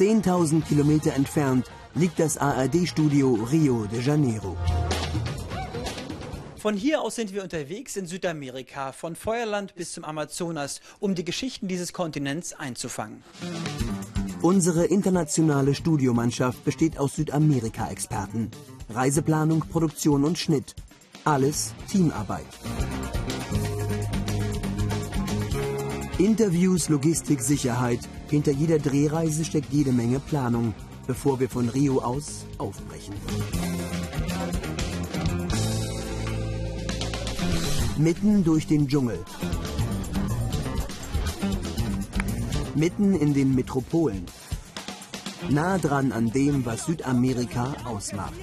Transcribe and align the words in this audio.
10.000 0.00 0.62
Kilometer 0.62 1.12
entfernt 1.12 1.70
liegt 1.94 2.18
das 2.18 2.38
ARD-Studio 2.38 3.34
Rio 3.52 3.84
de 3.84 4.00
Janeiro. 4.00 4.56
Von 6.56 6.74
hier 6.74 7.02
aus 7.02 7.16
sind 7.16 7.34
wir 7.34 7.42
unterwegs 7.42 7.96
in 7.96 8.06
Südamerika, 8.06 8.92
von 8.92 9.14
Feuerland 9.14 9.74
bis 9.74 9.92
zum 9.92 10.04
Amazonas, 10.04 10.80
um 11.00 11.14
die 11.14 11.24
Geschichten 11.26 11.68
dieses 11.68 11.92
Kontinents 11.92 12.54
einzufangen. 12.54 13.22
Unsere 14.40 14.86
internationale 14.86 15.74
Studiomannschaft 15.74 16.64
besteht 16.64 16.96
aus 16.96 17.16
Südamerika-Experten. 17.16 18.50
Reiseplanung, 18.88 19.66
Produktion 19.70 20.24
und 20.24 20.38
Schnitt. 20.38 20.76
Alles 21.24 21.74
Teamarbeit. 21.90 22.46
Interviews, 26.20 26.90
Logistik, 26.90 27.40
Sicherheit. 27.40 28.00
Hinter 28.28 28.52
jeder 28.52 28.78
Drehreise 28.78 29.42
steckt 29.42 29.72
jede 29.72 29.90
Menge 29.90 30.20
Planung, 30.20 30.74
bevor 31.06 31.40
wir 31.40 31.48
von 31.48 31.70
Rio 31.70 32.00
aus 32.00 32.44
aufbrechen. 32.58 33.14
Mitten 37.96 38.44
durch 38.44 38.66
den 38.66 38.86
Dschungel. 38.86 39.18
Mitten 42.74 43.14
in 43.14 43.32
den 43.32 43.54
Metropolen. 43.54 44.26
Nah 45.48 45.78
dran 45.78 46.12
an 46.12 46.30
dem, 46.30 46.66
was 46.66 46.84
Südamerika 46.84 47.74
ausmacht. 47.86 48.34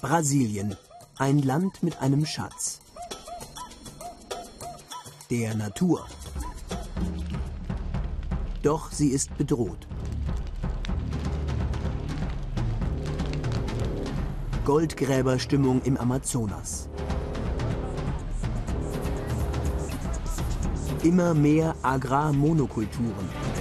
Brasilien, 0.00 0.76
ein 1.18 1.38
Land 1.38 1.82
mit 1.82 2.00
einem 2.00 2.26
Schatz 2.26 2.80
der 5.30 5.54
Natur. 5.54 6.06
Doch 8.62 8.90
sie 8.90 9.08
ist 9.08 9.36
bedroht. 9.36 9.86
Goldgräberstimmung 14.64 15.82
im 15.82 15.96
Amazonas. 15.96 16.88
Immer 21.02 21.34
mehr 21.34 21.74
Agrarmonokulturen. 21.82 23.53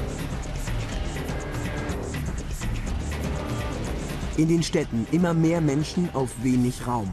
In 4.35 4.47
den 4.47 4.63
Städten 4.63 5.05
immer 5.11 5.33
mehr 5.33 5.61
Menschen 5.61 6.09
auf 6.13 6.31
wenig 6.41 6.87
Raum. 6.87 7.11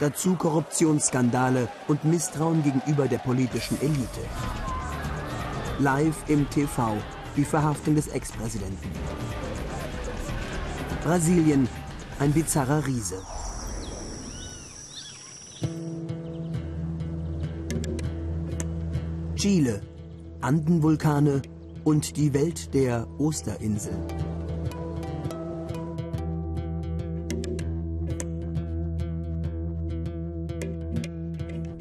Dazu 0.00 0.34
Korruptionsskandale 0.34 1.68
und 1.88 2.04
Misstrauen 2.04 2.62
gegenüber 2.62 3.08
der 3.08 3.18
politischen 3.18 3.80
Elite. 3.80 4.20
Live 5.78 6.28
im 6.28 6.48
TV 6.50 6.96
die 7.36 7.44
Verhaftung 7.44 7.94
des 7.94 8.08
Ex-Präsidenten. 8.08 8.90
Brasilien, 11.02 11.68
ein 12.18 12.32
bizarrer 12.32 12.86
Riese. 12.86 13.22
Chile, 19.36 19.80
Andenvulkane 20.42 21.42
und 21.84 22.16
die 22.16 22.34
Welt 22.34 22.74
der 22.74 23.08
Osterinsel. 23.18 23.96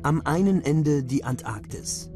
Am 0.04 0.22
einen 0.26 0.64
Ende 0.64 1.04
die 1.04 1.24
Antarktis. 1.24 2.10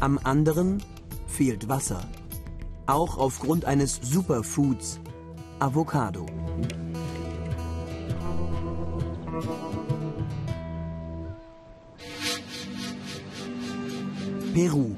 Am 0.00 0.20
anderen 0.22 0.82
fehlt 1.26 1.66
Wasser. 1.66 2.06
Auch 2.84 3.16
aufgrund 3.16 3.64
eines 3.64 3.98
Superfoods, 4.02 5.00
Avocado. 5.58 6.26
Peru. 14.52 14.94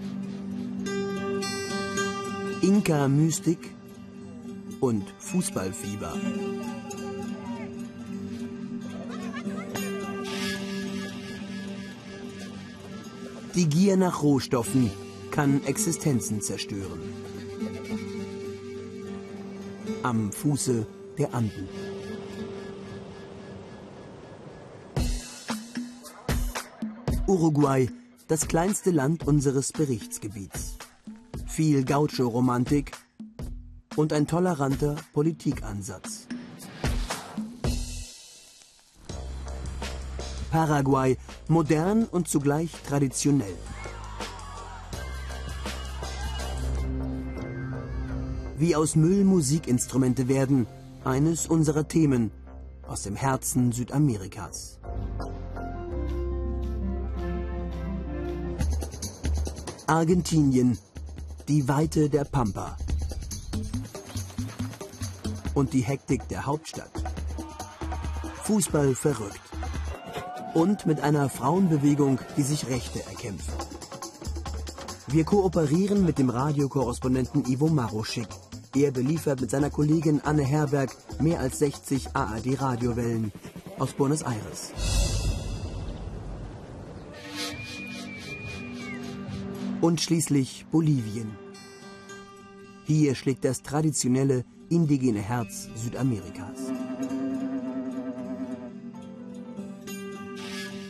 Inka-Mystik 2.61 3.59
und 4.81 5.05
Fußballfieber. 5.21 6.13
Die 13.55 13.69
Gier 13.69 13.97
nach 13.97 14.23
Rohstoffen 14.23 14.91
kann 15.31 15.65
Existenzen 15.65 16.41
zerstören. 16.41 17.01
Am 20.03 20.31
Fuße 20.33 20.87
der 21.17 21.35
Anden. 21.35 21.69
Uruguay, 27.27 27.89
das 28.27 28.49
kleinste 28.49 28.91
Land 28.91 29.27
unseres 29.27 29.73
Berichtsgebiets. 29.73 30.77
Viel 31.47 31.85
Gaucho-Romantik 31.85 32.93
und 33.97 34.13
ein 34.13 34.27
toleranter 34.27 34.97
Politikansatz. 35.13 36.29
Paraguay, 40.51 41.17
modern 41.49 42.05
und 42.05 42.29
zugleich 42.29 42.71
traditionell. 42.87 43.55
Wie 48.57 48.75
aus 48.75 48.97
Müll 48.97 49.25
Musikinstrumente 49.25 50.29
werden, 50.29 50.67
eines 51.05 51.47
unserer 51.47 51.87
Themen 51.87 52.33
aus 52.87 53.03
dem 53.03 53.15
Herzen 53.15 53.73
Südamerikas. 53.73 54.81
Argentinien, 59.87 60.77
die 61.47 61.69
Weite 61.69 62.11
der 62.11 62.25
Pampa 62.25 62.77
und 65.55 65.73
die 65.73 65.81
Hektik 65.81 66.29
der 66.29 66.45
Hauptstadt. 66.45 66.91
Fußball 68.43 68.95
verrückt 68.95 69.48
und 70.55 70.87
mit 70.87 71.01
einer 71.01 71.29
Frauenbewegung, 71.29 72.19
die 72.37 72.43
sich 72.43 72.69
Rechte 72.69 73.01
erkämpft. 73.05 73.53
Wir 75.09 75.25
kooperieren 75.25 76.05
mit 76.05 76.19
dem 76.19 76.29
Radiokorrespondenten 76.29 77.47
Ivo 77.47 77.69
Maroschik. 77.69 78.29
Er 78.77 78.91
beliefert 78.91 79.41
mit 79.41 79.51
seiner 79.51 79.71
Kollegin 79.71 80.21
Anne 80.23 80.45
Herberg 80.45 80.95
mehr 81.19 81.41
als 81.41 81.59
60 81.61 82.15
ARD-Radiowellen 82.15 83.33
aus 83.79 83.95
Buenos 83.95 84.23
Aires. 84.23 84.73
Und 89.81 90.01
schließlich 90.01 90.67
Bolivien. 90.71 91.37
Hier 92.85 93.15
schlägt 93.15 93.45
das 93.45 93.63
traditionelle 93.63 94.45
indigene 94.69 95.21
Herz 95.21 95.69
Südamerikas. 95.75 96.73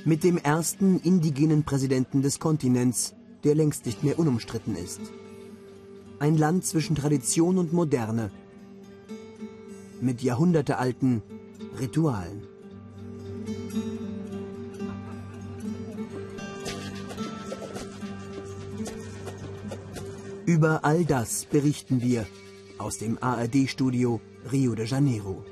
Mit 0.09 0.25
dem 0.25 0.39
ersten 0.39 0.99
indigenen 1.01 1.65
Präsidenten 1.65 2.23
des 2.23 2.41
Kontinents, 2.41 3.15
der 3.45 3.55
längst 3.55 3.85
nicht 3.85 4.03
mehr 4.03 4.19
unumstritten 4.19 4.75
ist. 4.75 5.03
Ein 6.19 6.39
Land 6.39 6.65
zwischen 6.65 6.97
Tradition 6.97 7.59
und 7.59 7.75
Moderne, 7.75 8.31
mit 10.01 10.23
jahrhundertealten 10.23 11.23
Ritualen. 11.79 12.43
Über 20.47 20.87
all 20.87 21.05
das 21.05 21.45
berichten 21.45 22.01
wir 22.01 22.27
aus 22.79 22.97
dem 22.97 23.19
ARD-Studio 23.21 24.23
Rio 24.51 24.75
de 24.75 24.87
Janeiro. 24.87 25.45